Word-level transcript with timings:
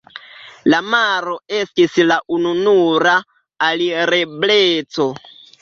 La 0.73 0.79
maro 0.93 1.35
estis 1.57 1.99
la 2.13 2.17
ununura 2.37 3.13
alirebleco. 3.71 5.11